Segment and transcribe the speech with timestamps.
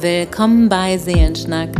[0.00, 1.70] Willkommen bei Seelenschnack,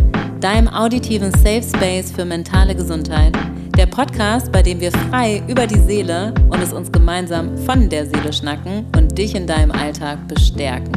[0.40, 3.32] deinem auditiven Safe Space für mentale Gesundheit.
[3.76, 8.06] Der Podcast, bei dem wir frei über die Seele und es uns gemeinsam von der
[8.06, 10.90] Seele schnacken und dich in deinem Alltag bestärken.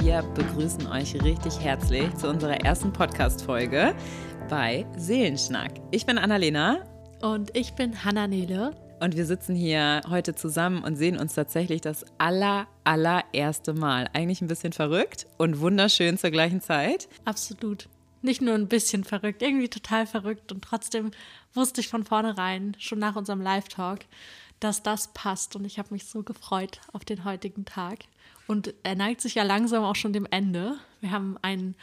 [0.00, 3.94] Wir begrüßen euch richtig herzlich zu unserer ersten Podcast-Folge
[4.50, 5.70] bei Seelenschnack.
[5.90, 6.93] Ich bin Annalena.
[7.24, 8.76] Und ich bin Hanna Nele.
[9.00, 14.10] Und wir sitzen hier heute zusammen und sehen uns tatsächlich das aller, allererste Mal.
[14.12, 17.08] Eigentlich ein bisschen verrückt und wunderschön zur gleichen Zeit.
[17.24, 17.88] Absolut.
[18.20, 20.52] Nicht nur ein bisschen verrückt, irgendwie total verrückt.
[20.52, 21.12] Und trotzdem
[21.54, 24.00] wusste ich von vornherein, schon nach unserem Live-Talk,
[24.60, 25.56] dass das passt.
[25.56, 28.00] Und ich habe mich so gefreut auf den heutigen Tag.
[28.46, 30.74] Und er neigt sich ja langsam auch schon dem Ende.
[31.00, 31.74] Wir haben einen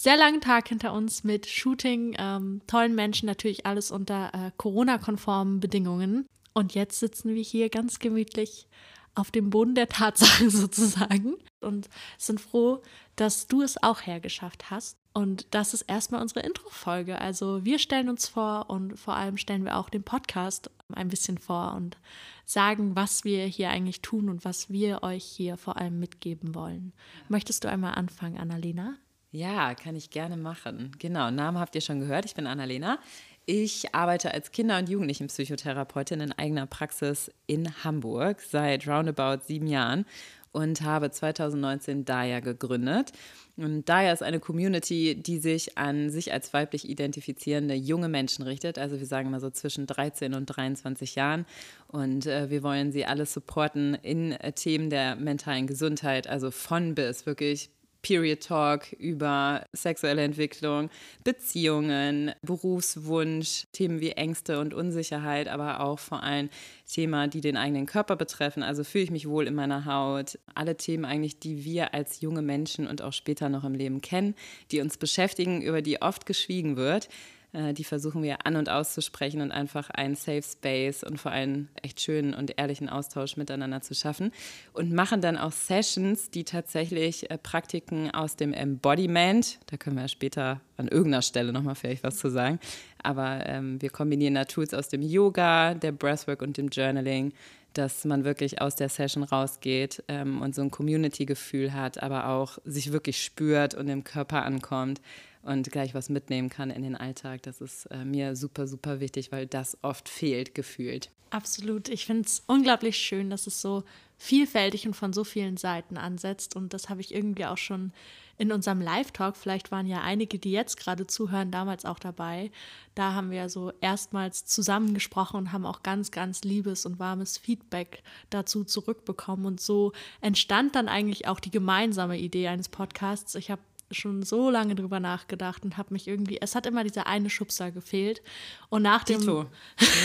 [0.00, 5.60] sehr langen Tag hinter uns mit Shooting, ähm, tollen Menschen, natürlich alles unter äh, Corona-konformen
[5.60, 6.26] Bedingungen.
[6.54, 8.66] Und jetzt sitzen wir hier ganz gemütlich
[9.14, 12.80] auf dem Boden der Tatsachen sozusagen und sind froh,
[13.16, 14.96] dass du es auch hergeschafft hast.
[15.12, 17.20] Und das ist erstmal unsere Intro-Folge.
[17.20, 21.36] Also wir stellen uns vor und vor allem stellen wir auch den Podcast ein bisschen
[21.36, 21.98] vor und
[22.46, 26.94] sagen, was wir hier eigentlich tun und was wir euch hier vor allem mitgeben wollen.
[27.28, 28.94] Möchtest du einmal anfangen, Annalena?
[29.32, 30.90] Ja, kann ich gerne machen.
[30.98, 32.24] Genau, Namen habt ihr schon gehört.
[32.24, 32.98] Ich bin Annalena.
[33.46, 40.04] Ich arbeite als Kinder- und Jugendlichenpsychotherapeutin in eigener Praxis in Hamburg seit roundabout sieben Jahren
[40.52, 43.12] und habe 2019 Daya gegründet.
[43.56, 48.78] Und Daya ist eine Community, die sich an sich als weiblich identifizierende junge Menschen richtet.
[48.78, 51.46] Also wir sagen mal so zwischen 13 und 23 Jahren.
[51.86, 56.94] Und äh, wir wollen sie alle supporten in äh, Themen der mentalen Gesundheit, also von
[56.94, 57.70] bis wirklich
[58.02, 60.90] Period Talk über sexuelle Entwicklung,
[61.24, 66.48] Beziehungen, Berufswunsch, Themen wie Ängste und Unsicherheit, aber auch vor allem
[66.86, 68.62] Themen, die den eigenen Körper betreffen.
[68.62, 70.38] Also fühle ich mich wohl in meiner Haut.
[70.54, 74.34] Alle Themen eigentlich, die wir als junge Menschen und auch später noch im Leben kennen,
[74.70, 77.08] die uns beschäftigen, über die oft geschwiegen wird.
[77.52, 81.68] Äh, die versuchen wir an- und auszusprechen und einfach einen Safe Space und vor allem
[81.82, 84.32] echt schönen und ehrlichen Austausch miteinander zu schaffen.
[84.72, 90.08] Und machen dann auch Sessions, die tatsächlich äh, Praktiken aus dem Embodiment, da können wir
[90.08, 92.58] später an irgendeiner Stelle nochmal vielleicht was zu sagen,
[93.02, 97.32] aber ähm, wir kombinieren da Tools aus dem Yoga, der Breathwork und dem Journaling,
[97.74, 102.58] dass man wirklich aus der Session rausgeht ähm, und so ein Community-Gefühl hat, aber auch
[102.64, 105.00] sich wirklich spürt und im Körper ankommt
[105.42, 107.42] und gleich was mitnehmen kann in den Alltag.
[107.42, 111.10] Das ist äh, mir super, super wichtig, weil das oft fehlt, gefühlt.
[111.30, 111.88] Absolut.
[111.88, 113.84] Ich finde es unglaublich schön, dass es so
[114.18, 116.56] vielfältig und von so vielen Seiten ansetzt.
[116.56, 117.92] Und das habe ich irgendwie auch schon
[118.40, 122.50] in unserem Live-Talk, vielleicht waren ja einige, die jetzt gerade zuhören, damals auch dabei.
[122.94, 128.02] Da haben wir so erstmals zusammengesprochen und haben auch ganz, ganz liebes und warmes Feedback
[128.30, 129.44] dazu zurückbekommen.
[129.44, 133.34] Und so entstand dann eigentlich auch die gemeinsame Idee eines Podcasts.
[133.34, 137.06] Ich habe schon so lange drüber nachgedacht und habe mich irgendwie, es hat immer dieser
[137.06, 138.22] eine Schubser gefehlt.
[138.68, 139.20] Und nach dem,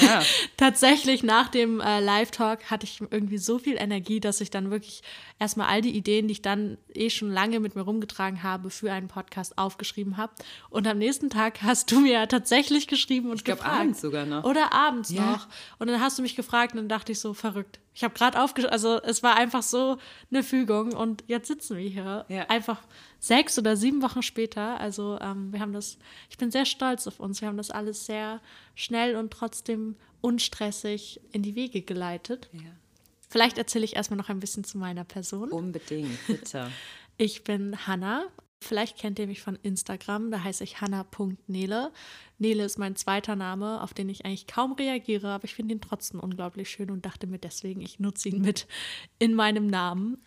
[0.01, 0.23] ja.
[0.57, 5.03] tatsächlich nach dem äh, Live-Talk hatte ich irgendwie so viel Energie, dass ich dann wirklich
[5.39, 8.91] erstmal all die Ideen, die ich dann eh schon lange mit mir rumgetragen habe, für
[8.91, 10.33] einen Podcast aufgeschrieben habe.
[10.69, 14.43] Und am nächsten Tag hast du mir tatsächlich geschrieben und ich glaube abends sogar noch.
[14.43, 15.31] Oder abends ja.
[15.31, 15.47] noch.
[15.79, 17.79] Und dann hast du mich gefragt und dann dachte ich so, verrückt.
[17.95, 19.97] Ich habe gerade aufgeschrieben, also es war einfach so
[20.29, 22.25] eine Fügung und jetzt sitzen wir hier.
[22.27, 22.47] Ja.
[22.47, 22.81] Einfach
[23.27, 24.79] sechs oder sieben Wochen später.
[24.79, 25.97] Also ähm, wir haben das,
[26.29, 27.41] ich bin sehr stolz auf uns.
[27.41, 28.41] Wir haben das alles sehr
[28.75, 32.49] schnell und trotzdem unstressig in die Wege geleitet.
[32.53, 32.61] Ja.
[33.29, 35.49] Vielleicht erzähle ich erstmal noch ein bisschen zu meiner Person.
[35.49, 36.71] Unbedingt, bitte.
[37.17, 38.25] ich bin Hanna.
[38.61, 41.91] Vielleicht kennt ihr mich von Instagram, da heiße ich hanna.nele.
[42.39, 45.81] Nele ist mein zweiter Name, auf den ich eigentlich kaum reagiere, aber ich finde ihn
[45.81, 48.65] trotzdem unglaublich schön und dachte mir deswegen, ich nutze ihn mit
[49.19, 50.17] in meinem Namen.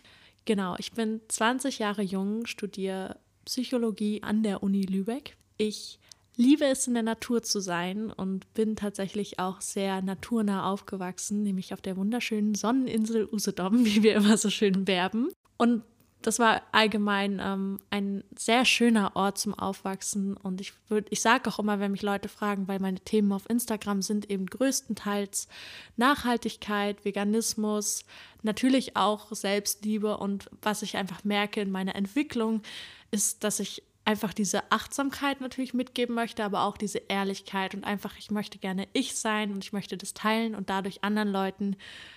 [0.45, 5.37] Genau, ich bin 20 Jahre jung, studiere Psychologie an der Uni Lübeck.
[5.57, 5.99] Ich
[6.37, 11.75] liebe es, in der Natur zu sein und bin tatsächlich auch sehr naturnah aufgewachsen, nämlich
[11.75, 15.29] auf der wunderschönen Sonneninsel Usedom, wie wir immer so schön werben.
[15.57, 15.83] Und
[16.23, 20.37] das war allgemein ähm, ein sehr schöner Ort zum Aufwachsen.
[20.37, 23.49] Und ich würde, ich sage auch immer, wenn mich Leute fragen, weil meine Themen auf
[23.49, 25.49] Instagram sind eben größtenteils
[25.97, 28.05] Nachhaltigkeit, Veganismus,
[28.43, 30.17] natürlich auch Selbstliebe.
[30.17, 32.63] Und was ich einfach merke in meiner Entwicklung,
[33.11, 38.17] ist, dass ich einfach diese Achtsamkeit natürlich mitgeben möchte, aber auch diese Ehrlichkeit und einfach,
[38.19, 41.77] ich möchte gerne ich sein und ich möchte das teilen und dadurch anderen Leuten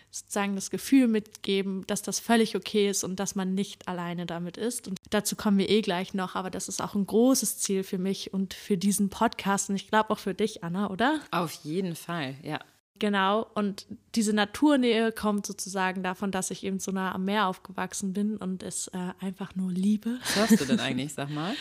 [0.10, 4.56] sozusagen das Gefühl mitgeben, dass das völlig okay ist und dass man nicht alleine damit
[4.56, 4.88] ist.
[4.88, 7.98] Und dazu kommen wir eh gleich noch, aber das ist auch ein großes Ziel für
[7.98, 11.20] mich und für diesen Podcast und ich glaube auch für dich, Anna, oder?
[11.32, 12.62] Auf jeden Fall, ja.
[13.02, 18.14] Genau, und diese Naturnähe kommt sozusagen davon, dass ich eben so nah am Meer aufgewachsen
[18.14, 20.20] bin und es äh, einfach nur liebe.
[20.22, 21.56] Was hörst du denn eigentlich, sag mal?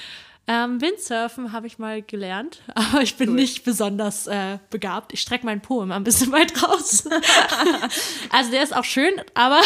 [0.52, 3.34] Ähm, Windsurfen habe ich mal gelernt, aber ich bin cool.
[3.36, 5.12] nicht besonders äh, begabt.
[5.12, 7.04] Ich strecke meinen Po immer ein bisschen weit raus.
[8.30, 9.60] also der ist auch schön, aber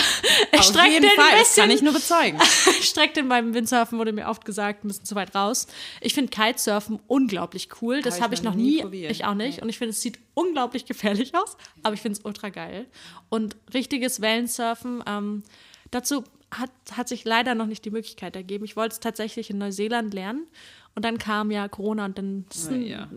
[0.53, 1.39] ich strecke den Fall, ein bisschen.
[1.39, 2.39] Das kann ich nur bezeugen.
[2.79, 5.69] ich strecke den beim Windsurfen, wurde mir oft gesagt, ein bisschen zu weit raus.
[6.03, 8.03] Ich finde Kitesurfen unglaublich cool.
[8.03, 9.11] Das habe ich, hab ich noch nie, probiert.
[9.11, 9.63] ich auch nicht.
[9.63, 12.85] Und ich finde, es sieht unglaublich gefährlich aus, aber ich finde es ultra geil.
[13.31, 15.45] Und richtiges Wellensurfen, ähm,
[15.91, 16.25] dazu
[16.59, 18.65] hat, hat sich leider noch nicht die Möglichkeit ergeben.
[18.65, 20.47] Ich wollte es tatsächlich in Neuseeland lernen
[20.95, 23.09] und dann kam ja Corona und dann ist ein, ja.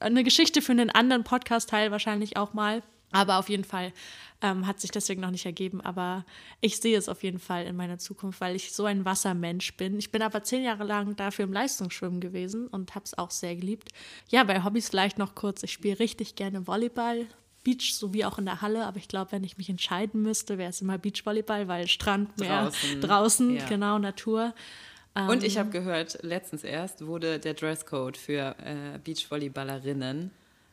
[0.00, 2.82] eine Geschichte für einen anderen Podcast-Teil wahrscheinlich auch mal.
[3.12, 3.92] Aber auf jeden Fall
[4.40, 5.80] ähm, hat sich deswegen noch nicht ergeben.
[5.80, 6.24] Aber
[6.60, 9.98] ich sehe es auf jeden Fall in meiner Zukunft, weil ich so ein Wassermensch bin.
[9.98, 13.56] Ich bin aber zehn Jahre lang dafür im Leistungsschwimmen gewesen und habe es auch sehr
[13.56, 13.88] geliebt.
[14.28, 15.62] Ja, bei Hobbys vielleicht noch kurz.
[15.64, 17.26] Ich spiele richtig gerne Volleyball.
[17.62, 20.70] Beach sowie auch in der Halle, aber ich glaube, wenn ich mich entscheiden müsste, wäre
[20.70, 23.66] es immer Beachvolleyball, weil Strand, Meer, draußen, draußen ja.
[23.66, 24.54] genau, Natur.
[25.14, 30.30] Und ich ähm, habe gehört, letztens erst wurde der Dresscode für äh, Beachvolleyballerinnen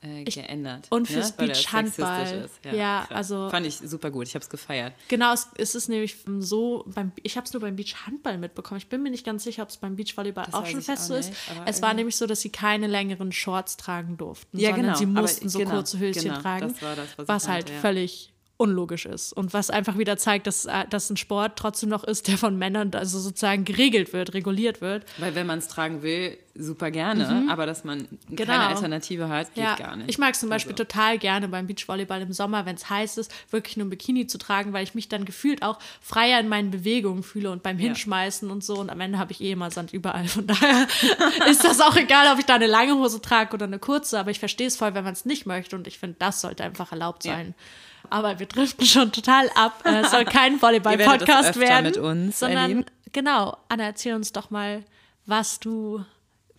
[0.08, 0.88] äh, geändert.
[0.90, 1.48] Und fürs ne?
[1.48, 2.50] Beachhandball.
[2.64, 3.50] Ja, ja also.
[3.50, 4.28] Fand ich super gut.
[4.28, 4.94] Ich habe es gefeiert.
[5.08, 8.78] Genau, es, es, ist nämlich so, beim, ich habe es nur beim Beachhandball mitbekommen.
[8.80, 11.08] Ich bin mir nicht ganz sicher, ob es beim Beachvolleyball das auch schon fest auch
[11.08, 11.34] so ist.
[11.66, 14.98] Es war nämlich so, dass sie keine längeren Shorts tragen durften, ja, sondern genau.
[14.98, 16.70] sie mussten Aber, so genau, kurze Höschen genau, tragen.
[16.70, 17.80] Das war das, was, was halt ja.
[17.80, 22.04] völlig unlogisch ist und was einfach wieder zeigt, dass äh, das ein Sport trotzdem noch
[22.04, 25.06] ist, der von Männern also sozusagen geregelt wird, reguliert wird.
[25.20, 27.50] Weil wenn man es tragen will, super gerne, mhm.
[27.50, 28.52] aber dass man genau.
[28.52, 29.76] keine Alternative hat, geht ja.
[29.76, 30.10] gar nicht.
[30.10, 30.86] Ich mag es zum Beispiel also.
[30.86, 34.40] total gerne beim Beachvolleyball im Sommer, wenn es heiß ist, wirklich nur ein Bikini zu
[34.40, 38.48] tragen, weil ich mich dann gefühlt auch freier in meinen Bewegungen fühle und beim Hinschmeißen
[38.48, 38.54] ja.
[38.54, 40.28] und so und am Ende habe ich eh immer Sand überall.
[40.28, 40.88] Von daher
[41.50, 44.32] ist das auch egal, ob ich da eine lange Hose trage oder eine kurze, aber
[44.32, 46.92] ich verstehe es voll, wenn man es nicht möchte und ich finde, das sollte einfach
[46.92, 47.50] erlaubt sein.
[47.50, 47.64] Ja.
[48.10, 49.84] Aber wir driften schon total ab.
[49.84, 51.86] Es soll kein Volleyball-Podcast werden.
[51.86, 52.86] mit uns sondern, erleben.
[53.14, 54.84] Genau, Anna, erzähl uns doch mal,
[55.26, 56.04] was du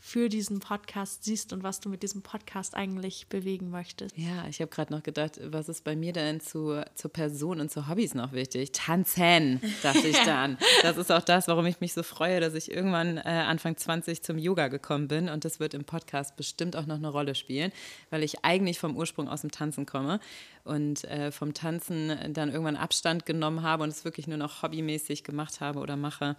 [0.09, 4.17] für diesen Podcast siehst und was du mit diesem Podcast eigentlich bewegen möchtest.
[4.17, 7.71] Ja, ich habe gerade noch gedacht, was ist bei mir denn zu, zur Person und
[7.71, 8.73] zu Hobbys noch wichtig?
[8.73, 10.57] Tanzen, dachte ich dann.
[10.83, 14.23] Das ist auch das, warum ich mich so freue, dass ich irgendwann äh, Anfang 20
[14.23, 17.71] zum Yoga gekommen bin und das wird im Podcast bestimmt auch noch eine Rolle spielen,
[18.09, 20.21] weil ich eigentlich vom Ursprung aus dem Tanzen komme
[20.69, 25.25] und äh, vom Tanzen dann irgendwann Abstand genommen habe und es wirklich nur noch hobbymäßig
[25.25, 26.37] gemacht habe oder mache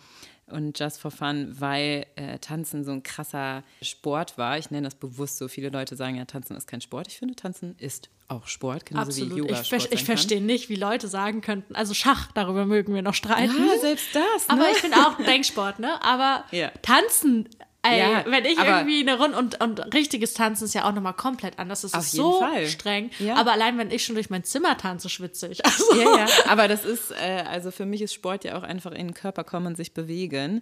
[0.51, 4.57] und just for fun, weil äh, Tanzen so ein krasser Sport war.
[4.57, 5.47] Ich nenne das bewusst so.
[5.47, 7.07] Viele Leute sagen ja, Tanzen ist kein Sport.
[7.07, 9.33] Ich finde, Tanzen ist auch Sport, genauso Absolut.
[9.33, 9.61] wie Yoga.
[9.61, 13.15] Ich, ver ich verstehe nicht, wie Leute sagen könnten, also Schach, darüber mögen wir noch
[13.15, 13.55] streiten.
[13.55, 14.47] Ja, selbst das.
[14.47, 14.53] Ne?
[14.53, 16.01] Aber ich finde auch Denksport, ne?
[16.03, 16.69] Aber ja.
[16.81, 17.49] Tanzen
[17.91, 21.13] Ey, ja, wenn ich irgendwie eine Runde und, und richtiges Tanzen ist ja auch nochmal
[21.13, 21.81] komplett anders.
[21.81, 22.67] Das ist so Fall.
[22.67, 23.11] streng.
[23.19, 23.35] Ja.
[23.35, 25.59] Aber allein wenn ich schon durch mein Zimmer tanze, schwitze ich.
[25.69, 26.01] Also.
[26.01, 26.27] Ja, ja.
[26.47, 29.43] Aber das ist, äh, also für mich ist Sport ja auch einfach in den Körper
[29.43, 30.61] kommen und sich bewegen.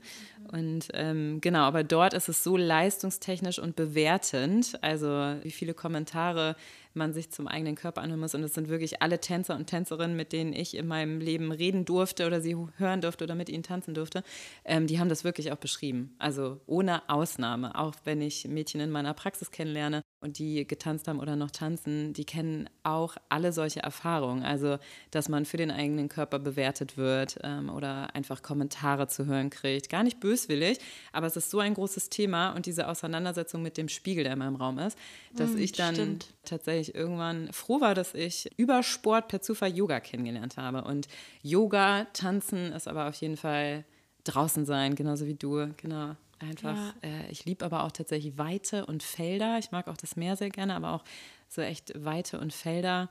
[0.51, 4.77] Und ähm, genau, aber dort ist es so leistungstechnisch und bewertend.
[4.81, 5.07] Also
[5.41, 6.55] wie viele Kommentare
[6.97, 8.35] man sich zum eigenen Körper anhören muss.
[8.35, 11.85] Und es sind wirklich alle Tänzer und Tänzerinnen, mit denen ich in meinem Leben reden
[11.85, 14.23] durfte oder sie hören durfte oder mit ihnen tanzen durfte,
[14.65, 16.15] ähm, die haben das wirklich auch beschrieben.
[16.19, 17.77] Also ohne Ausnahme.
[17.77, 22.11] Auch wenn ich Mädchen in meiner Praxis kennenlerne und die getanzt haben oder noch tanzen,
[22.13, 24.43] die kennen auch alle solche Erfahrungen.
[24.43, 24.77] Also,
[25.11, 29.89] dass man für den eigenen Körper bewertet wird ähm, oder einfach Kommentare zu hören kriegt.
[29.89, 30.79] Gar nicht böswillig,
[31.11, 34.39] aber es ist so ein großes Thema und diese Auseinandersetzung mit dem Spiegel, der in
[34.39, 34.97] meinem Raum ist,
[35.35, 36.33] dass mm, ich dann stimmt.
[36.43, 40.83] tatsächlich irgendwann froh war, dass ich über Sport per Zufall Yoga kennengelernt habe.
[40.83, 41.07] Und
[41.43, 43.85] Yoga, Tanzen ist aber auf jeden Fall
[44.23, 46.15] draußen sein, genauso wie du, genau.
[46.39, 47.09] Einfach, ja.
[47.09, 49.57] äh, ich liebe aber auch tatsächlich Weite und Felder.
[49.57, 51.03] Ich mag auch das Meer sehr gerne, aber auch
[51.47, 53.09] so echt Weite und Felder.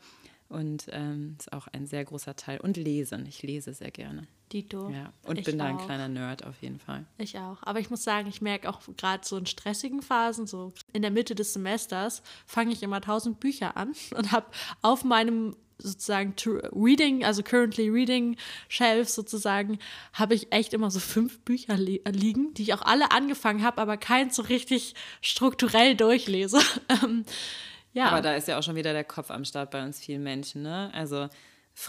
[0.49, 2.61] Und ähm, ist auch ein sehr großer Teil.
[2.61, 3.27] Und lesen.
[3.27, 4.29] Ich lese sehr gerne.
[4.53, 4.91] Dito.
[4.91, 7.05] Ja, und ich bin da ein kleiner Nerd auf jeden Fall.
[7.19, 7.59] Ich auch.
[7.63, 11.11] Aber ich muss sagen, ich merke auch gerade so in stressigen Phasen, so in der
[11.11, 14.47] Mitte des Semesters, fange ich immer tausend Bücher an und habe
[14.83, 16.35] auf meinem sozusagen
[16.73, 18.37] Reading, also currently Reading
[18.69, 19.79] Shelf sozusagen,
[20.13, 23.81] habe ich echt immer so fünf Bücher li liegen, die ich auch alle angefangen habe,
[23.81, 26.61] aber keins so richtig strukturell durchlese.
[26.89, 27.25] Ähm,
[27.93, 28.11] ja.
[28.11, 30.63] Aber da ist ja auch schon wieder der Kopf am Start bei uns vielen Menschen,
[30.63, 30.91] ne?
[30.93, 31.29] Also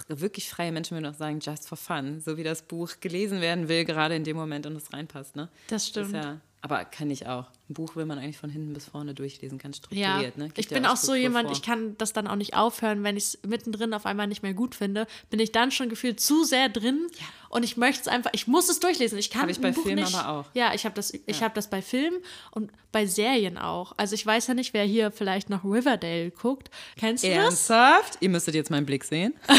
[0.08, 3.67] wirklich freie Menschen würden auch sagen, just for fun, so wie das Buch gelesen werden
[3.70, 5.50] will, gerade in dem Moment und es reinpasst, ne?
[5.67, 6.13] Das stimmt.
[6.13, 7.46] Das ja, aber kann ich auch.
[7.70, 10.38] Ein Buch will man eigentlich von hinten bis vorne durchlesen, ganz strukturiert.
[10.38, 10.50] Ja, ne?
[10.56, 11.56] ich bin ja auch, auch so jemand, vor.
[11.56, 14.54] ich kann das dann auch nicht aufhören, wenn ich es mittendrin auf einmal nicht mehr
[14.54, 17.08] gut finde, bin ich dann schon gefühlt zu sehr drin.
[17.14, 17.26] Ja.
[17.50, 19.18] Und ich möchte es einfach, ich muss es durchlesen.
[19.18, 20.46] Ich kann Habe ich bei Filmen aber auch.
[20.54, 22.20] Ja, ich habe das, ich habe das bei Filmen
[22.51, 23.94] und bei Serien auch.
[23.98, 26.70] Also ich weiß ja nicht, wer hier vielleicht noch Riverdale guckt.
[26.98, 27.38] Kennst du das?
[27.70, 28.18] Ernsthaft?
[28.22, 29.34] Ihr müsstet jetzt meinen Blick sehen.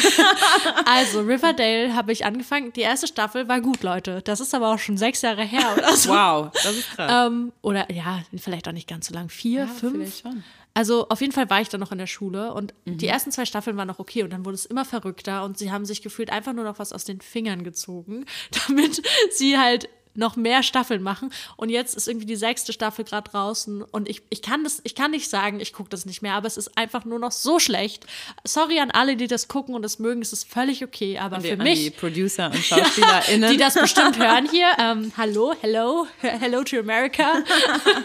[0.84, 2.72] Also Riverdale habe ich angefangen.
[2.72, 4.22] Die erste Staffel war gut, Leute.
[4.22, 6.10] Das ist aber auch schon sechs Jahre her oder so.
[6.10, 7.26] Wow, das ist krass.
[7.28, 9.28] Ähm, oder ja, vielleicht auch nicht ganz so lang.
[9.28, 9.94] Vier, fünf.
[9.94, 10.44] vielleicht schon.
[10.78, 13.44] Also auf jeden Fall war ich dann noch in der Schule und die ersten zwei
[13.46, 16.30] Staffeln waren noch okay und dann wurde es immer verrückter und sie haben sich gefühlt
[16.30, 18.26] einfach nur noch was aus den Fingern gezogen,
[18.68, 23.28] damit sie halt noch mehr Staffeln machen und jetzt ist irgendwie die sechste Staffel gerade
[23.28, 26.34] draußen und ich, ich kann das ich kann nicht sagen, ich gucke das nicht mehr,
[26.34, 28.06] aber es ist einfach nur noch so schlecht.
[28.44, 31.46] Sorry an alle, die das gucken und das mögen, es ist völlig okay, aber Und
[31.46, 33.50] für mich die Producer und SchauspielerInnen.
[33.50, 34.68] die das bestimmt hören hier.
[34.78, 37.42] Ähm, hallo, hello, hello to America.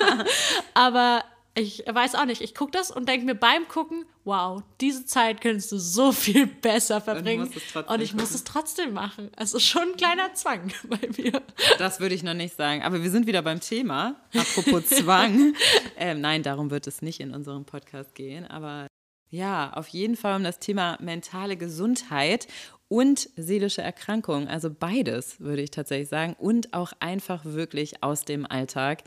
[0.74, 1.24] Aber
[1.56, 5.40] ich weiß auch nicht, ich gucke das und denke mir beim Gucken, wow, diese Zeit
[5.40, 7.48] könntest du so viel besser verbringen.
[7.54, 9.30] es Und ich muss es trotzdem machen.
[9.36, 11.44] Also schon ein kleiner Zwang bei mir.
[11.78, 12.82] Das würde ich noch nicht sagen.
[12.82, 14.16] Aber wir sind wieder beim Thema.
[14.36, 15.54] Apropos Zwang.
[15.98, 18.48] ähm, nein, darum wird es nicht in unserem Podcast gehen.
[18.48, 18.88] Aber
[19.30, 22.48] ja, auf jeden Fall um das Thema mentale Gesundheit
[22.88, 24.48] und seelische Erkrankung.
[24.48, 26.36] Also beides, würde ich tatsächlich sagen.
[26.38, 29.04] Und auch einfach wirklich aus dem Alltag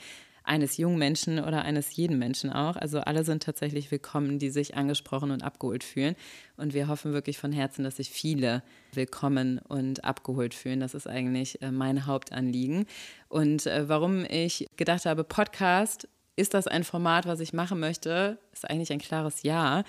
[0.47, 2.77] eines jungen Menschen oder eines jeden Menschen auch.
[2.77, 6.15] Also alle sind tatsächlich willkommen, die sich angesprochen und abgeholt fühlen.
[6.57, 8.63] Und wir hoffen wirklich von Herzen, dass sich viele
[8.93, 10.81] willkommen und abgeholt fühlen.
[10.81, 12.87] Das ist eigentlich äh, mein Hauptanliegen.
[13.29, 18.39] Und äh, warum ich gedacht habe, Podcast, ist das ein Format, was ich machen möchte?
[18.53, 19.83] Ist eigentlich ein klares Ja.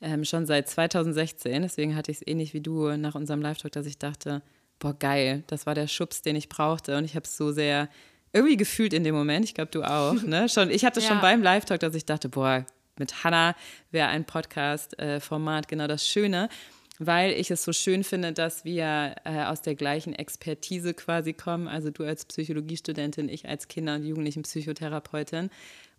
[0.00, 1.62] Ähm, schon seit 2016.
[1.62, 4.42] Deswegen hatte ich es ähnlich wie du nach unserem Live-Talk, dass ich dachte,
[4.78, 6.96] boah, geil, das war der Schubs, den ich brauchte.
[6.98, 7.88] Und ich habe es so sehr
[8.34, 9.44] irgendwie gefühlt in dem Moment.
[9.44, 10.14] Ich glaube, du auch.
[10.22, 10.48] Ne?
[10.50, 11.20] Schon, ich hatte schon Ja.
[11.22, 12.66] beim Live-Talk, dass ich dachte, boah,
[12.98, 13.54] mit Hannah
[13.90, 16.48] wäre ein Podcast-Format genau das Schöne,
[16.98, 21.66] weil ich es so schön finde, dass wir äh, aus der gleichen Expertise quasi kommen.
[21.66, 25.50] Also du als Psychologiestudentin, ich als Kinder- und Jugendlichen-Psychotherapeutin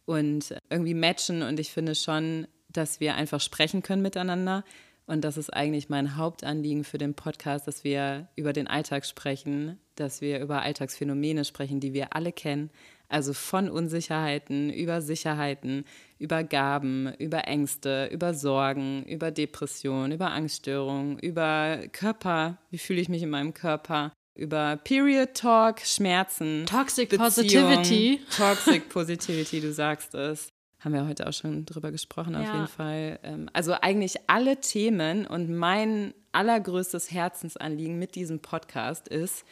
[0.06, 1.42] und irgendwie matchen.
[1.44, 4.64] Und ich finde schon, dass wir einfach sprechen können miteinander.
[5.08, 9.80] Und das ist eigentlich mein Hauptanliegen für den Podcast, dass wir über den Alltag sprechen,
[9.96, 12.72] dass wir über Alltagsphänomene sprechen, die wir alle kennen.
[13.08, 15.86] Also von Unsicherheiten, über Sicherheiten,
[16.18, 23.10] über Gaben, über Ängste, über Sorgen, über Depressionen, über Angststörungen, über Körper, wie fühle ich
[23.10, 28.22] mich in meinem Körper, über Period Talk, Schmerzen, Toxic Beziehung, Positivity.
[28.36, 30.50] Toxic Positivity, du sagst es.
[30.86, 32.54] Haben wir heute auch schon drüber gesprochen, auf Ja.
[32.54, 33.20] jeden Fall.
[33.24, 39.46] Ähm, Also eigentlich alle Themen und mein allergrößtes Herzensanliegen mit diesem Podcast ist,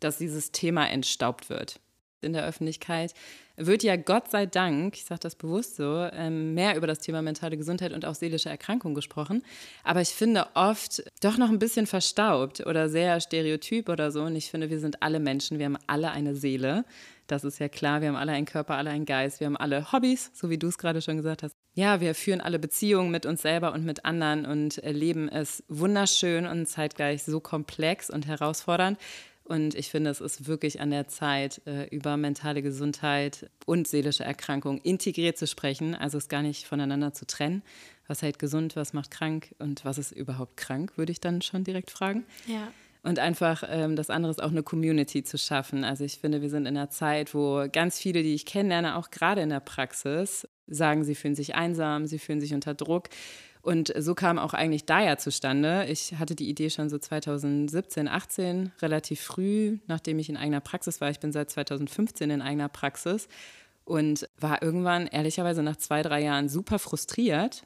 [0.00, 1.80] dass dieses Thema entstaubt wird
[2.20, 3.14] in der Öffentlichkeit.
[3.56, 7.22] Wird ja Gott sei Dank, ich sage das bewusst so, ähm, mehr über das Thema
[7.22, 9.42] mentale Gesundheit und auch seelische Erkrankung gesprochen.
[9.84, 14.22] Aber ich finde oft doch noch ein bisschen verstaubt oder sehr stereotyp oder so.
[14.22, 16.84] Und ich finde, wir sind alle Menschen, wir haben alle eine Seele.
[17.26, 19.92] Das ist ja klar, wir haben alle einen Körper, alle einen Geist, wir haben alle
[19.92, 21.54] Hobbys, so wie du es gerade schon gesagt hast.
[21.74, 26.46] Ja, wir führen alle Beziehungen mit uns selber und mit anderen und erleben es wunderschön
[26.46, 28.98] und zeitgleich so komplex und herausfordernd.
[29.44, 34.24] Und ich finde, es ist wirklich an der Zeit, äh, über mentale Gesundheit und seelische
[34.24, 37.62] Erkrankung integriert zu sprechen, also es gar nicht voneinander zu trennen.
[38.06, 41.64] Was hält gesund, was macht krank und was ist überhaupt krank, würde ich dann schon
[41.64, 42.24] direkt fragen.
[42.46, 42.72] Ja.
[43.04, 45.84] Und einfach ähm, das andere ist auch eine Community zu schaffen.
[45.84, 49.10] Also ich finde, wir sind in einer Zeit, wo ganz viele, die ich kennenlerne, auch
[49.10, 53.10] gerade in der Praxis, sagen, sie fühlen sich einsam, sie fühlen sich unter Druck.
[53.60, 55.84] Und so kam auch eigentlich Daya zustande.
[55.88, 61.02] Ich hatte die Idee schon so 2017, 18, relativ früh, nachdem ich in eigener Praxis
[61.02, 61.10] war.
[61.10, 63.28] Ich bin seit 2015 in eigener Praxis
[63.84, 67.64] und war irgendwann, ehrlicherweise nach zwei, drei Jahren, super frustriert,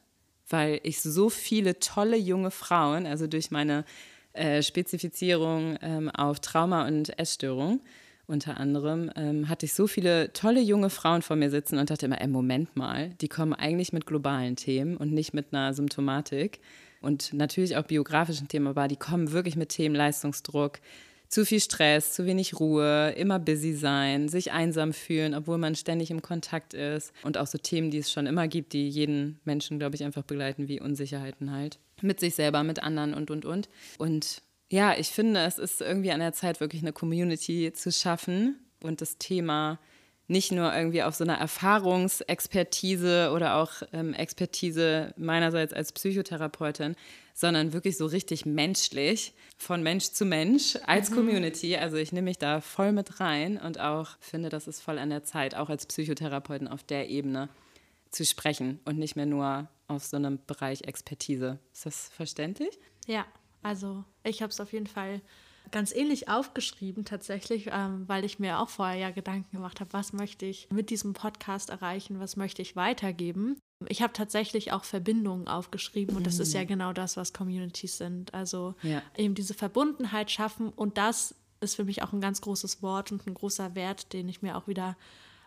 [0.48, 3.84] weil ich so viele tolle junge Frauen, also durch meine
[4.32, 7.80] äh, Spezifizierung ähm, auf Trauma und Essstörung.
[8.26, 12.06] Unter anderem, ähm, hatte ich so viele tolle junge Frauen vor mir sitzen und dachte
[12.06, 16.60] immer, ey, Moment mal, die kommen eigentlich mit globalen Themen und nicht mit einer Symptomatik.
[17.00, 20.80] Und natürlich auch biografischen Themen, aber die kommen wirklich mit Themen Leistungsdruck,
[21.28, 26.10] zu viel Stress, zu wenig Ruhe, immer busy sein, sich einsam fühlen, obwohl man ständig
[26.10, 29.78] im Kontakt ist und auch so Themen, die es schon immer gibt, die jeden Menschen,
[29.78, 31.78] glaube ich, einfach begleiten, wie Unsicherheiten halt.
[32.00, 33.68] Mit sich selber, mit anderen und, und, und.
[33.98, 38.56] Und ja, ich finde, es ist irgendwie an der Zeit, wirklich eine Community zu schaffen
[38.82, 39.78] und das Thema
[40.28, 46.96] nicht nur irgendwie auf so einer Erfahrungsexpertise oder auch ähm, Expertise meinerseits als Psychotherapeutin,
[47.32, 51.76] sondern wirklich so richtig menschlich, von Mensch zu Mensch als Community.
[51.76, 55.10] Also ich nehme mich da voll mit rein und auch finde, das ist voll an
[55.10, 57.48] der Zeit, auch als Psychotherapeutin auf der Ebene
[58.10, 61.58] zu sprechen und nicht mehr nur auf so einem Bereich Expertise.
[61.72, 62.78] Ist das verständlich?
[63.06, 63.24] Ja,
[63.62, 65.22] also ich habe es auf jeden Fall
[65.70, 70.12] ganz ähnlich aufgeschrieben tatsächlich, ähm, weil ich mir auch vorher ja Gedanken gemacht habe, was
[70.12, 73.58] möchte ich mit diesem Podcast erreichen, was möchte ich weitergeben.
[73.86, 76.68] Ich habe tatsächlich auch Verbindungen aufgeschrieben und das ist ja mhm.
[76.68, 78.34] genau das, was Communities sind.
[78.34, 79.02] Also ja.
[79.16, 83.26] eben diese Verbundenheit schaffen und das ist für mich auch ein ganz großes Wort und
[83.26, 84.96] ein großer Wert, den ich mir auch wieder,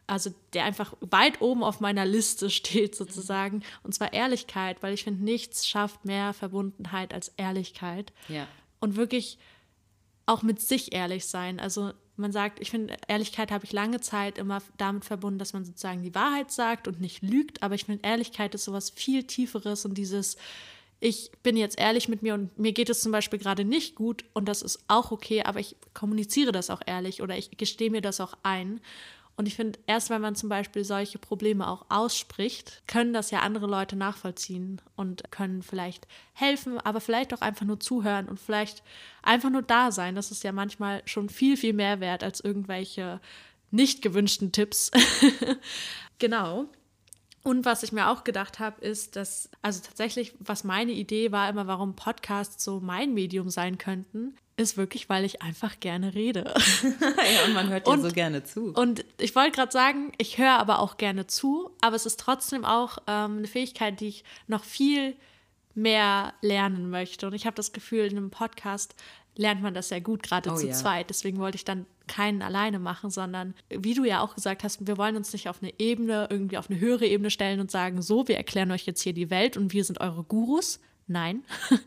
[0.07, 3.63] also der einfach weit oben auf meiner Liste steht sozusagen.
[3.83, 8.13] Und zwar Ehrlichkeit, weil ich finde, nichts schafft mehr Verbundenheit als Ehrlichkeit.
[8.27, 8.47] Ja.
[8.79, 9.37] Und wirklich
[10.25, 11.59] auch mit sich ehrlich sein.
[11.59, 15.65] Also man sagt, ich finde, Ehrlichkeit habe ich lange Zeit immer damit verbunden, dass man
[15.65, 17.63] sozusagen die Wahrheit sagt und nicht lügt.
[17.63, 20.37] Aber ich finde, Ehrlichkeit ist sowas viel Tieferes und dieses,
[20.99, 24.23] ich bin jetzt ehrlich mit mir und mir geht es zum Beispiel gerade nicht gut
[24.33, 28.01] und das ist auch okay, aber ich kommuniziere das auch ehrlich oder ich gestehe mir
[28.01, 28.79] das auch ein.
[29.37, 33.39] Und ich finde, erst wenn man zum Beispiel solche Probleme auch ausspricht, können das ja
[33.39, 38.83] andere Leute nachvollziehen und können vielleicht helfen, aber vielleicht auch einfach nur zuhören und vielleicht
[39.23, 40.15] einfach nur da sein.
[40.15, 43.19] Das ist ja manchmal schon viel, viel mehr wert als irgendwelche
[43.71, 44.91] nicht gewünschten Tipps.
[46.19, 46.67] genau.
[47.43, 51.49] Und was ich mir auch gedacht habe, ist, dass, also tatsächlich, was meine Idee war
[51.49, 56.53] immer, warum Podcasts so mein Medium sein könnten, ist wirklich, weil ich einfach gerne rede.
[56.83, 58.73] ja, und man hört dir so gerne zu.
[58.73, 62.63] Und ich wollte gerade sagen, ich höre aber auch gerne zu, aber es ist trotzdem
[62.63, 65.15] auch ähm, eine Fähigkeit, die ich noch viel
[65.73, 67.27] mehr lernen möchte.
[67.27, 68.95] Und ich habe das Gefühl, in einem Podcast
[69.35, 70.73] lernt man das sehr gut, gerade oh, zu ja.
[70.73, 71.09] zweit.
[71.09, 74.97] Deswegen wollte ich dann keinen alleine machen, sondern wie du ja auch gesagt hast, wir
[74.97, 78.27] wollen uns nicht auf eine Ebene, irgendwie auf eine höhere Ebene stellen und sagen, so,
[78.27, 80.79] wir erklären euch jetzt hier die Welt und wir sind eure Gurus.
[81.07, 81.43] Nein,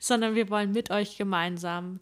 [0.00, 2.00] sondern wir wollen mit euch gemeinsam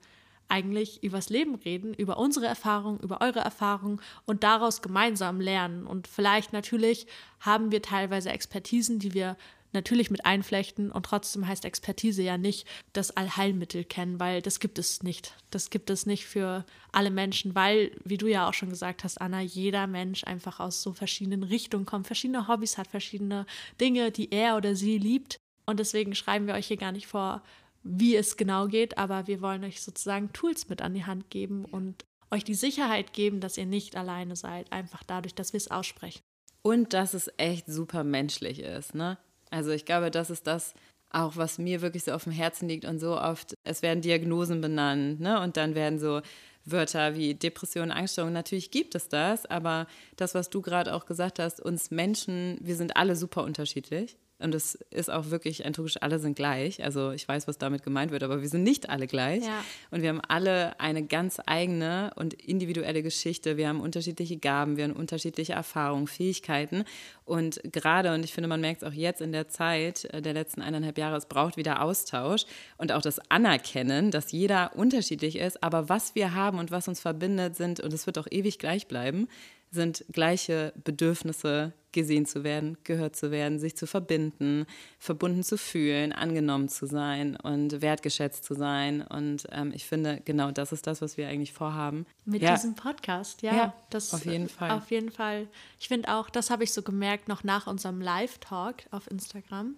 [0.48, 5.86] eigentlich übers Leben reden, über unsere Erfahrungen, über eure Erfahrungen und daraus gemeinsam lernen.
[5.86, 7.06] Und vielleicht natürlich
[7.40, 9.36] haben wir teilweise Expertisen, die wir
[9.72, 14.78] natürlich mit einflechten und trotzdem heißt Expertise ja nicht das Allheilmittel kennen, weil das gibt
[14.78, 15.34] es nicht.
[15.50, 19.20] Das gibt es nicht für alle Menschen, weil, wie du ja auch schon gesagt hast,
[19.20, 23.46] Anna, jeder Mensch einfach aus so verschiedenen Richtungen kommt, verschiedene Hobbys hat, verschiedene
[23.80, 25.38] Dinge, die er oder sie liebt.
[25.66, 27.42] Und deswegen schreiben wir euch hier gar nicht vor,
[27.88, 31.64] wie es genau geht, aber wir wollen euch sozusagen Tools mit an die Hand geben
[31.64, 35.70] und euch die Sicherheit geben, dass ihr nicht alleine seid, einfach dadurch, dass wir es
[35.70, 36.20] aussprechen.
[36.62, 39.16] Und dass es echt super menschlich ist, ne?
[39.50, 40.74] Also ich glaube, das ist das
[41.10, 44.60] auch, was mir wirklich so auf dem Herzen liegt und so oft, es werden Diagnosen
[44.60, 45.40] benannt, ne?
[45.40, 46.20] Und dann werden so
[46.66, 51.38] Wörter wie Depression, Angststörung, natürlich gibt es das, aber das, was du gerade auch gesagt
[51.38, 54.18] hast, uns Menschen, wir sind alle super unterschiedlich.
[54.40, 56.82] Und es ist auch wirklich ein Trügisch, alle sind gleich.
[56.84, 59.44] Also ich weiß, was damit gemeint wird, aber wir sind nicht alle gleich.
[59.44, 59.64] Ja.
[59.90, 63.56] Und wir haben alle eine ganz eigene und individuelle Geschichte.
[63.56, 66.84] Wir haben unterschiedliche Gaben, wir haben unterschiedliche Erfahrungen, Fähigkeiten.
[67.24, 70.34] Und gerade, und ich finde, man merkt es auch jetzt in der Zeit äh, der
[70.34, 72.44] letzten eineinhalb Jahre, es braucht wieder Austausch
[72.76, 75.62] und auch das Anerkennen, dass jeder unterschiedlich ist.
[75.62, 78.86] Aber was wir haben und was uns verbindet, sind, und es wird auch ewig gleich
[78.86, 79.28] bleiben,
[79.70, 84.66] sind gleiche Bedürfnisse, gesehen zu werden, gehört zu werden, sich zu verbinden,
[84.98, 89.02] verbunden zu fühlen, angenommen zu sein und wertgeschätzt zu sein.
[89.02, 92.06] Und ähm, ich finde, genau das ist das, was wir eigentlich vorhaben.
[92.24, 92.54] Mit ja.
[92.54, 93.54] diesem Podcast, ja.
[93.54, 94.70] ja das, auf jeden Fall.
[94.70, 95.48] Auf jeden Fall.
[95.80, 99.76] Ich finde auch, das habe ich so gemerkt, noch nach unserem Live-Talk auf Instagram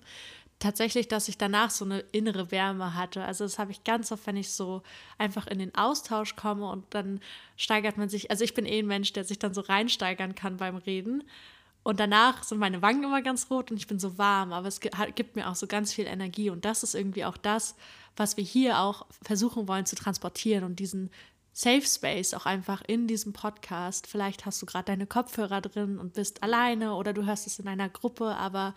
[0.61, 3.25] tatsächlich, dass ich danach so eine innere Wärme hatte.
[3.25, 4.83] Also das habe ich ganz oft, wenn ich so
[5.18, 7.20] einfach in den Austausch komme und dann
[7.57, 8.31] steigert man sich.
[8.31, 11.25] Also ich bin eh ein Mensch, der sich dann so reinsteigern kann beim Reden.
[11.83, 14.81] Und danach sind meine Wangen immer ganz rot und ich bin so warm, aber es
[14.81, 16.51] gibt mir auch so ganz viel Energie.
[16.51, 17.75] Und das ist irgendwie auch das,
[18.16, 21.11] was wir hier auch versuchen wollen zu transportieren und diesen
[21.53, 24.07] Safe Space auch einfach in diesem Podcast.
[24.07, 27.66] Vielleicht hast du gerade deine Kopfhörer drin und bist alleine oder du hörst es in
[27.66, 28.75] einer Gruppe, aber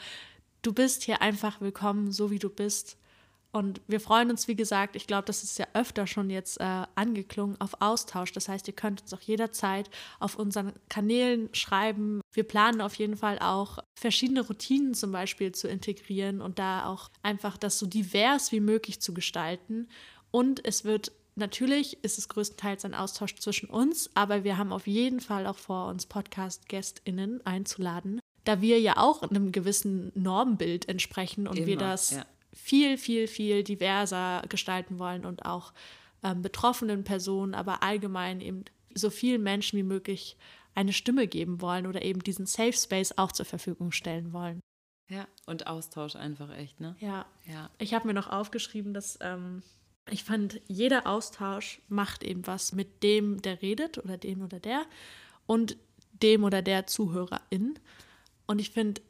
[0.63, 2.97] du bist hier einfach willkommen, so wie du bist.
[3.51, 6.85] Und wir freuen uns, wie gesagt, ich glaube, das ist ja öfter schon jetzt äh,
[6.95, 8.31] angeklungen, auf Austausch.
[8.31, 12.21] Das heißt, ihr könnt uns auch jederzeit auf unseren Kanälen schreiben.
[12.31, 17.09] Wir planen auf jeden Fall auch verschiedene Routinen zum Beispiel zu integrieren und da auch
[17.21, 19.87] einfach das so divers wie möglich zu gestalten.
[20.31, 24.87] Und es wird natürlich, ist es größtenteils ein Austausch zwischen uns, aber wir haben auf
[24.87, 31.47] jeden Fall auch vor, uns Podcast-GästInnen einzuladen, da wir ja auch einem gewissen Normbild entsprechen
[31.47, 32.25] und Immer, wir das ja.
[32.51, 35.73] viel, viel, viel diverser gestalten wollen und auch
[36.23, 40.37] ähm, betroffenen Personen, aber allgemein eben so vielen Menschen wie möglich
[40.75, 44.59] eine Stimme geben wollen oder eben diesen Safe Space auch zur Verfügung stellen wollen.
[45.09, 46.95] Ja, und Austausch einfach echt, ne?
[46.99, 47.25] Ja.
[47.45, 47.69] ja.
[47.77, 49.61] Ich habe mir noch aufgeschrieben, dass ähm,
[50.09, 54.85] ich fand, jeder Austausch macht eben was mit dem, der redet oder dem oder der
[55.45, 55.77] und
[56.11, 57.79] dem oder der Zuhörerin.
[58.45, 59.01] Und ich finde,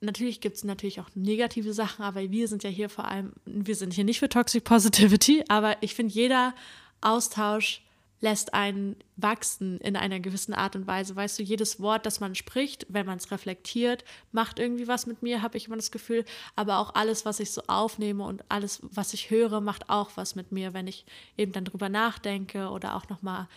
[0.00, 3.76] natürlich gibt es natürlich auch negative Sachen, aber wir sind ja hier vor allem, wir
[3.76, 6.54] sind hier nicht für Toxic Positivity, aber ich finde, jeder
[7.00, 7.82] Austausch
[8.22, 11.16] lässt einen wachsen in einer gewissen Art und Weise.
[11.16, 15.22] Weißt du, jedes Wort, das man spricht, wenn man es reflektiert, macht irgendwie was mit
[15.22, 16.24] mir, habe ich immer das Gefühl.
[16.54, 20.36] Aber auch alles, was ich so aufnehme und alles, was ich höre, macht auch was
[20.36, 21.04] mit mir, wenn ich
[21.36, 23.48] eben dann drüber nachdenke oder auch nochmal,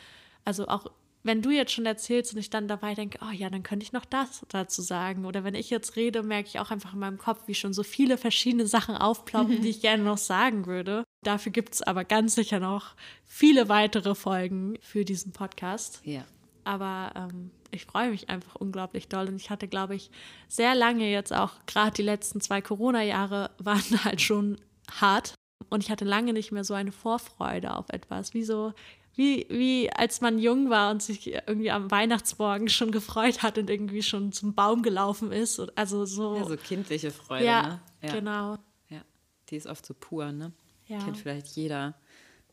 [0.45, 0.87] also auch
[1.25, 3.93] wenn du jetzt schon erzählst und ich dann dabei denke, oh ja, dann könnte ich
[3.93, 5.25] noch das dazu sagen.
[5.25, 7.81] Oder wenn ich jetzt rede, merke ich auch einfach in meinem Kopf, wie schon so
[7.81, 11.03] viele verschiedene Sachen aufploppen, die ich gerne noch sagen würde.
[11.23, 12.93] Dafür gibt es aber ganz sicher noch
[13.25, 15.99] viele weitere Folgen für diesen Podcast.
[16.03, 16.23] Ja.
[16.63, 19.27] Aber ähm, ich freue mich einfach unglaublich doll.
[19.27, 20.11] Und ich hatte, glaube ich,
[20.47, 24.61] sehr lange jetzt auch, gerade die letzten zwei Corona-Jahre waren halt schon
[24.91, 25.33] hart.
[25.71, 28.35] Und ich hatte lange nicht mehr so eine Vorfreude auf etwas.
[28.35, 28.73] Wie so,
[29.15, 33.69] wie, wie als man jung war und sich irgendwie am Weihnachtsmorgen schon gefreut hat und
[33.69, 35.59] irgendwie schon zum Baum gelaufen ist.
[35.77, 36.35] Also so.
[36.35, 37.81] Ja, so kindliche Freude, ja, ne?
[38.01, 38.57] Ja, genau.
[38.89, 39.01] Ja,
[39.49, 40.51] die ist oft so pur, ne?
[40.87, 40.99] Ja.
[40.99, 41.95] Kennt vielleicht jeder.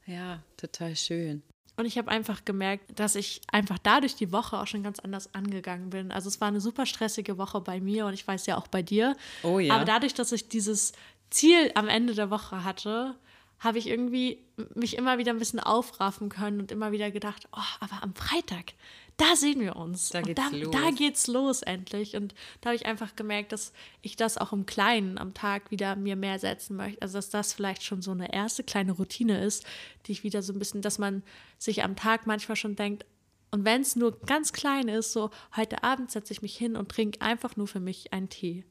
[0.06, 1.42] Ja, total schön.
[1.76, 5.34] Und ich habe einfach gemerkt, dass ich einfach dadurch die Woche auch schon ganz anders
[5.34, 6.12] angegangen bin.
[6.12, 8.82] Also es war eine super stressige Woche bei mir und ich weiß ja auch bei
[8.82, 9.16] dir.
[9.42, 9.74] Oh ja.
[9.74, 10.92] Aber dadurch, dass ich dieses
[11.30, 13.14] Ziel am Ende der Woche hatte,
[13.62, 14.44] habe ich irgendwie
[14.74, 18.72] mich immer wieder ein bisschen aufraffen können und immer wieder gedacht, oh, aber am Freitag,
[19.16, 20.08] da sehen wir uns.
[20.08, 20.70] Da geht's da, los.
[20.72, 22.16] Da geht's los endlich.
[22.16, 25.94] Und da habe ich einfach gemerkt, dass ich das auch im Kleinen am Tag wieder
[25.94, 27.00] mir mehr setzen möchte.
[27.02, 29.64] Also dass das vielleicht schon so eine erste kleine Routine ist,
[30.06, 31.22] die ich wieder so ein bisschen, dass man
[31.56, 33.06] sich am Tag manchmal schon denkt,
[33.54, 36.88] und wenn es nur ganz klein ist, so heute Abend setze ich mich hin und
[36.90, 38.64] trinke einfach nur für mich einen Tee.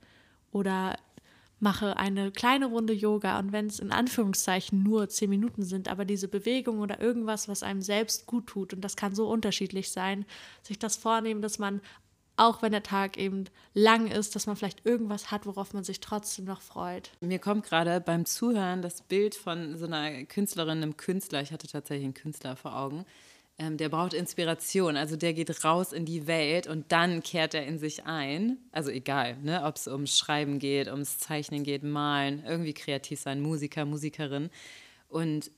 [0.52, 0.98] Oder
[1.62, 6.06] mache eine kleine Runde Yoga und wenn es in Anführungszeichen nur zehn Minuten sind, aber
[6.06, 10.26] diese Bewegung oder irgendwas, was einem selbst gut tut, und das kann so unterschiedlich sein,
[10.64, 11.82] sich das vornehmen, dass man,
[12.36, 16.00] auch wenn der Tag eben lang ist, dass man vielleicht irgendwas hat, worauf man sich
[16.00, 17.12] trotzdem noch freut.
[17.22, 21.68] Mir kommt gerade beim Zuhören das Bild von so einer Künstlerin, einem Künstler, ich hatte
[21.68, 23.06] tatsächlich einen Künstler vor Augen,
[23.62, 27.66] ähm, der braucht Inspiration, also der geht raus in die Welt und dann kehrt er
[27.66, 28.58] in sich ein.
[28.72, 33.40] Also egal, ne, ob es ums Schreiben geht, ums Zeichnen geht, Malen, irgendwie kreativ sein,
[33.40, 34.50] Musiker, Musikerin.
[35.10, 35.52] Und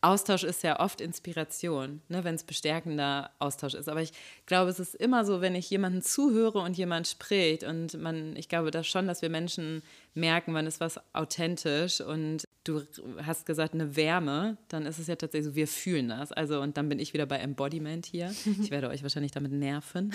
[0.00, 3.88] Austausch ist ja oft Inspiration, ne, wenn es bestärkender Austausch ist.
[3.88, 4.12] Aber ich
[4.46, 8.48] glaube, es ist immer so, wenn ich jemanden zuhöre und jemand spricht und man, ich
[8.48, 9.82] glaube da schon, dass wir Menschen
[10.14, 15.16] merken, wann ist was authentisch und du hast gesagt eine Wärme, dann ist es ja
[15.16, 16.32] tatsächlich so, wir fühlen das.
[16.32, 18.32] Also und dann bin ich wieder bei Embodiment hier.
[18.60, 20.12] Ich werde euch wahrscheinlich damit nerven,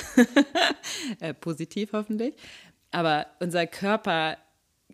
[1.20, 2.36] äh, positiv hoffentlich.
[2.92, 4.38] Aber unser Körper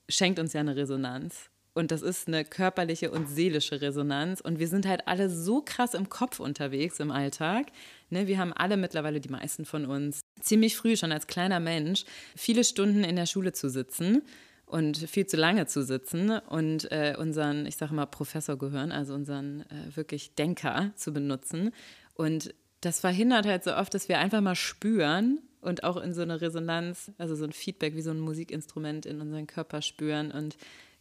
[0.08, 1.50] schenkt uns ja eine Resonanz.
[1.74, 4.42] Und das ist eine körperliche und seelische Resonanz.
[4.42, 7.68] Und wir sind halt alle so krass im Kopf unterwegs im Alltag.
[8.10, 12.04] Ne, wir haben alle mittlerweile, die meisten von uns, ziemlich früh schon als kleiner Mensch
[12.36, 14.24] viele Stunden in der Schule zu sitzen
[14.72, 19.14] und viel zu lange zu sitzen und äh, unseren, ich sage mal, Professor gehören, also
[19.14, 21.72] unseren äh, wirklich Denker zu benutzen.
[22.14, 26.22] Und das verhindert halt so oft, dass wir einfach mal spüren und auch in so
[26.22, 30.56] eine Resonanz, also so ein Feedback wie so ein Musikinstrument in unseren Körper spüren und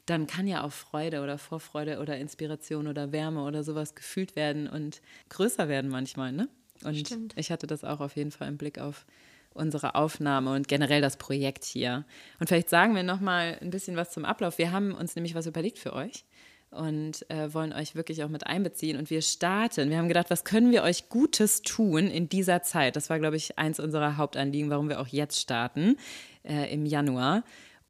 [0.05, 4.67] dann kann ja auch Freude oder Vorfreude oder Inspiration oder Wärme oder sowas gefühlt werden
[4.67, 6.49] und größer werden manchmal, ne?
[6.83, 7.35] Und Stimmt.
[7.37, 9.07] ich hatte das auch auf jeden Fall im Blick auf
[9.55, 12.05] unsere Aufnahme und generell das Projekt hier.
[12.39, 14.59] Und vielleicht sagen wir noch mal ein bisschen was zum Ablauf.
[14.59, 16.25] Wir haben uns nämlich was überlegt für euch
[16.71, 18.97] und äh, wollen euch wirklich auch mit einbeziehen.
[18.97, 19.91] Und wir starten.
[19.91, 22.97] Wir haben gedacht, was können wir euch Gutes tun in dieser Zeit?
[22.97, 25.97] Das war, glaube ich, eins unserer Hauptanliegen, warum wir auch jetzt starten
[26.45, 27.43] äh, im Januar.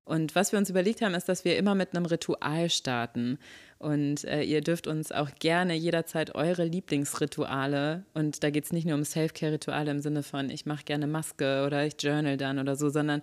[0.05, 3.38] Und was wir uns überlegt haben, ist, dass wir immer mit einem Ritual starten.
[3.81, 8.85] Und äh, ihr dürft uns auch gerne jederzeit eure Lieblingsrituale, und da geht es nicht
[8.87, 12.77] nur um Self-Care-Rituale im Sinne von, ich mache gerne Maske oder ich journal dann oder
[12.77, 13.23] so, sondern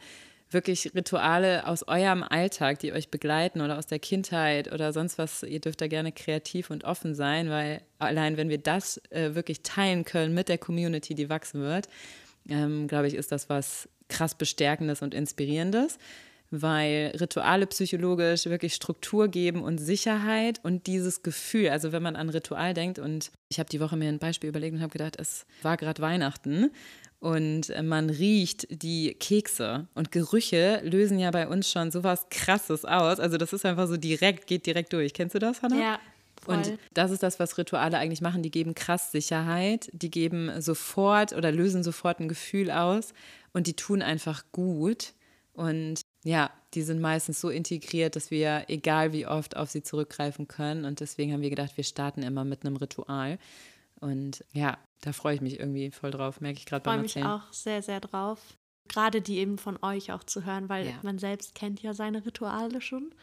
[0.49, 5.43] wirklich Rituale aus eurem Alltag, die euch begleiten oder aus der Kindheit oder sonst was.
[5.43, 9.61] Ihr dürft da gerne kreativ und offen sein, weil allein wenn wir das äh, wirklich
[9.61, 11.87] teilen können mit der Community, die wachsen wird,
[12.49, 15.99] ähm, glaube ich, ist das was krass Bestärkendes und Inspirierendes
[16.51, 22.29] weil Rituale psychologisch wirklich Struktur geben und Sicherheit und dieses Gefühl, also wenn man an
[22.29, 25.45] Ritual denkt und ich habe die Woche mir ein Beispiel überlegt und habe gedacht, es
[25.61, 26.71] war gerade Weihnachten
[27.19, 33.19] und man riecht die Kekse und Gerüche lösen ja bei uns schon sowas krasses aus,
[33.19, 35.13] also das ist einfach so direkt, geht direkt durch.
[35.13, 35.79] Kennst du das, Hannah?
[35.79, 35.99] Ja.
[36.43, 36.55] Voll.
[36.55, 38.43] Und das ist das, was Rituale eigentlich machen.
[38.43, 43.13] Die geben krass Sicherheit, die geben sofort oder lösen sofort ein Gefühl aus
[43.53, 45.13] und die tun einfach gut.
[45.53, 50.47] Und ja, die sind meistens so integriert, dass wir, egal wie oft, auf sie zurückgreifen
[50.49, 50.83] können.
[50.83, 53.39] Und deswegen haben wir gedacht, wir starten immer mit einem Ritual.
[54.01, 57.15] Und ja, da freue ich mich irgendwie voll drauf, merke ich gerade beim freue mich
[57.15, 57.31] Erzählen.
[57.31, 58.39] auch sehr, sehr drauf.
[58.89, 60.99] Gerade die eben von euch auch zu hören, weil Ja.
[61.01, 63.13] man selbst kennt ja seine Rituale schon.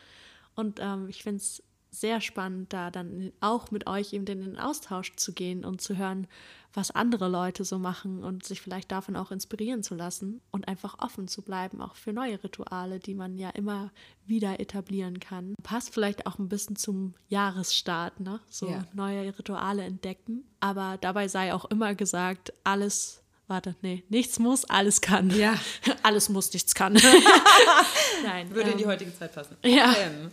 [0.55, 1.63] Und ähm, ich finde es
[1.95, 5.97] sehr spannend, da dann auch mit euch eben in den Austausch zu gehen und zu
[5.97, 6.27] hören,
[6.73, 10.99] was andere Leute so machen und sich vielleicht davon auch inspirieren zu lassen und einfach
[10.99, 13.93] offen zu bleiben, auch für neue Rituale, die man ja immer
[14.27, 15.55] wieder etablieren kann.
[15.63, 18.41] Passt vielleicht auch ein bisschen zum Jahresstart, ne?
[18.51, 18.85] So ja.
[18.93, 20.45] neue Rituale entdecken.
[20.59, 25.29] Aber dabei sei auch immer gesagt, alles Warte, nee, nichts muss, alles kann.
[25.29, 25.55] Ja.
[26.03, 26.95] alles muss, nichts kann.
[28.25, 28.49] Nein.
[28.49, 29.59] Würde ähm, in die ähm, heutige Zeit passen.
[29.63, 29.95] Ja.
[29.99, 30.31] Ähm,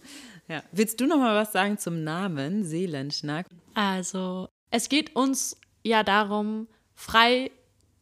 [0.47, 0.63] ja.
[0.71, 3.47] Willst du noch mal was sagen zum Namen Seelenschnack?
[3.73, 7.51] Also, es geht uns ja darum, frei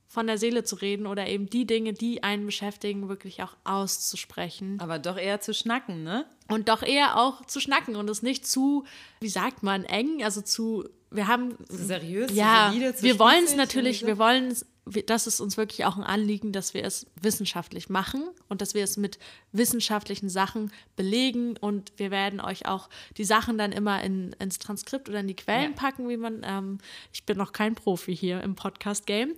[0.10, 4.80] von der Seele zu reden oder eben die Dinge, die einen beschäftigen, wirklich auch auszusprechen.
[4.80, 6.26] Aber doch eher zu schnacken, ne?
[6.48, 8.86] Und doch eher auch zu schnacken und es nicht zu,
[9.22, 11.56] wie sagt man, eng, also zu, wir haben.
[11.70, 14.66] Seriös, ja, zu solide, wir wollen es natürlich, wir wollen es
[15.06, 18.84] das ist uns wirklich auch ein Anliegen, dass wir es wissenschaftlich machen und dass wir
[18.84, 19.20] es mit
[19.52, 25.10] wissenschaftlichen Sachen belegen und wir werden euch auch die Sachen dann immer in, ins Transkript
[25.10, 25.78] oder in die Quellen ja.
[25.78, 26.78] packen, wie man, ähm,
[27.14, 29.34] ich bin noch kein Profi hier im Podcast-Game,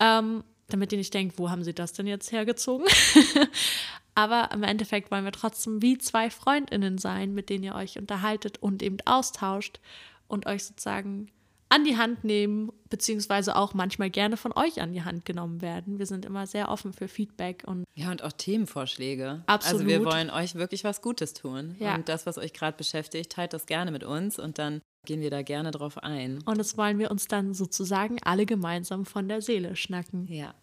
[0.00, 2.86] ähm, damit ihr nicht denkt, wo haben sie das denn jetzt hergezogen?
[4.14, 8.58] Aber im Endeffekt wollen wir trotzdem wie zwei Freundinnen sein, mit denen ihr euch unterhaltet
[8.58, 9.80] und eben austauscht
[10.28, 11.30] und euch sozusagen
[11.74, 15.98] an die Hand nehmen, beziehungsweise auch manchmal gerne von euch an die Hand genommen werden.
[15.98, 17.84] Wir sind immer sehr offen für Feedback und.
[17.94, 19.42] Ja, und auch Themenvorschläge.
[19.46, 19.80] Absolut.
[19.80, 21.74] Also wir wollen euch wirklich was Gutes tun.
[21.80, 21.96] Ja.
[21.96, 25.30] Und das, was euch gerade beschäftigt, teilt das gerne mit uns und dann gehen wir
[25.30, 26.42] da gerne drauf ein.
[26.44, 30.28] Und das wollen wir uns dann sozusagen alle gemeinsam von der Seele schnacken.
[30.28, 30.54] Ja.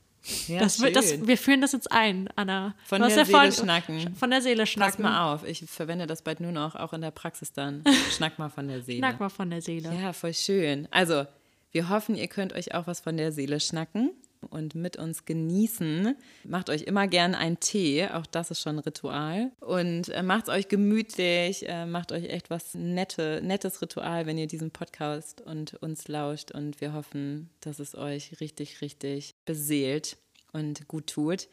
[0.47, 2.75] Ja, das, das, wir führen das jetzt ein, Anna.
[2.85, 4.15] Von der Seele von, schnacken.
[4.15, 5.03] Von der Seele schnacken.
[5.03, 7.83] Pass mal auf, ich verwende das bald nur noch, auch in der Praxis dann.
[8.15, 8.99] Schnack mal von der Seele.
[8.99, 9.91] Schnack mal von der Seele.
[9.99, 10.87] Ja, voll schön.
[10.91, 11.25] Also,
[11.71, 14.11] wir hoffen, ihr könnt euch auch was von der Seele schnacken
[14.49, 16.15] und mit uns genießen.
[16.43, 19.51] Macht euch immer gern einen Tee, auch das ist schon ein Ritual.
[19.59, 24.37] Und äh, macht es euch gemütlich, äh, macht euch echt was Nette, nettes Ritual, wenn
[24.37, 26.51] ihr diesen Podcast und uns lauscht.
[26.51, 30.17] Und wir hoffen, dass es euch richtig, richtig beseelt
[30.51, 31.47] und gut tut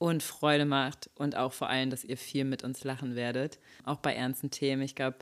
[0.00, 3.98] und Freude macht und auch vor allem, dass ihr viel mit uns lachen werdet, auch
[3.98, 4.80] bei ernsten Themen.
[4.80, 5.18] Ich glaube,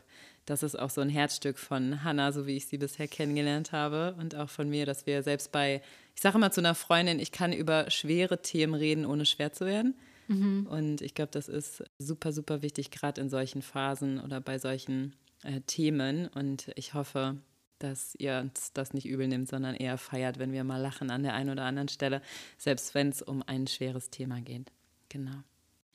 [0.48, 4.14] das ist auch so ein Herzstück von Hannah, so wie ich sie bisher kennengelernt habe
[4.18, 5.82] und auch von mir, dass wir selbst bei,
[6.14, 9.66] ich sage immer zu einer Freundin, ich kann über schwere Themen reden, ohne schwer zu
[9.66, 9.94] werden.
[10.28, 10.66] Mhm.
[10.66, 15.14] Und ich glaube, das ist super, super wichtig, gerade in solchen Phasen oder bei solchen
[15.42, 16.28] äh, Themen.
[16.28, 17.36] Und ich hoffe,
[17.78, 21.22] dass ihr uns das nicht übel nimmt, sondern eher feiert, wenn wir mal lachen an
[21.22, 22.22] der einen oder anderen Stelle,
[22.56, 24.72] selbst wenn es um ein schweres Thema geht.
[25.08, 25.42] Genau.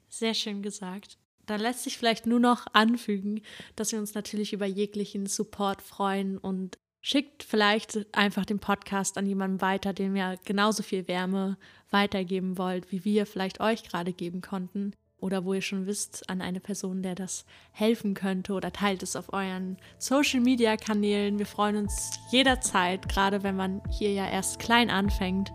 [0.09, 1.17] Sehr schön gesagt.
[1.45, 3.41] Da lässt sich vielleicht nur noch anfügen,
[3.75, 9.25] dass wir uns natürlich über jeglichen Support freuen und schickt vielleicht einfach den Podcast an
[9.25, 11.57] jemanden weiter, dem ihr genauso viel Wärme
[11.89, 14.93] weitergeben wollt, wie wir vielleicht euch gerade geben konnten.
[15.17, 19.15] Oder wo ihr schon wisst, an eine Person, der das helfen könnte oder teilt es
[19.15, 21.39] auf euren Social-Media-Kanälen.
[21.39, 25.49] Wir freuen uns jederzeit, gerade wenn man hier ja erst klein anfängt.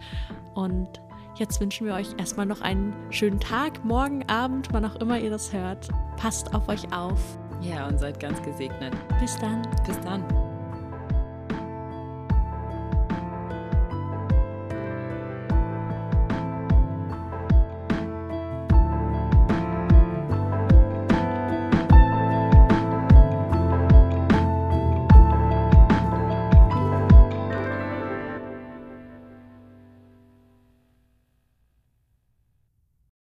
[0.54, 0.88] Und
[1.38, 5.30] Jetzt wünschen wir euch erstmal noch einen schönen Tag, morgen, Abend, wann auch immer ihr
[5.30, 5.88] das hört.
[6.16, 7.38] Passt auf euch auf.
[7.60, 8.92] Ja, und seid ganz gesegnet.
[9.20, 9.62] Bis dann.
[9.86, 10.24] Bis dann.